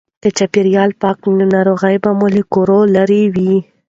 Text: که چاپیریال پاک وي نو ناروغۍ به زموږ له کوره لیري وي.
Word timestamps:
که 0.21 0.29
چاپیریال 0.37 0.91
پاک 1.01 1.17
وي 1.25 1.33
نو 1.39 1.45
ناروغۍ 1.55 1.95
به 2.03 2.09
زموږ 2.13 2.31
له 2.37 2.43
کوره 2.53 2.77
لیري 2.93 3.23
وي. 3.35 3.53